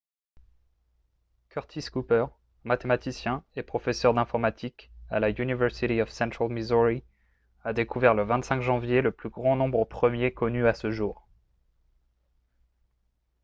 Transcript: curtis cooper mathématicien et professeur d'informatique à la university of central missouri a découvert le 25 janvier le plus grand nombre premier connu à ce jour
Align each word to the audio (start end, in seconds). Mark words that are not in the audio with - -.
curtis 1.49 1.83
cooper 1.91 2.25
mathématicien 2.63 3.43
et 3.55 3.61
professeur 3.61 4.15
d'informatique 4.15 4.89
à 5.11 5.19
la 5.19 5.29
university 5.29 6.01
of 6.01 6.09
central 6.09 6.49
missouri 6.49 7.03
a 7.63 7.71
découvert 7.71 8.15
le 8.15 8.23
25 8.23 8.61
janvier 8.61 9.03
le 9.03 9.11
plus 9.11 9.29
grand 9.29 9.55
nombre 9.55 9.85
premier 9.85 10.33
connu 10.33 10.65
à 10.65 10.73
ce 10.73 10.89
jour 10.89 11.27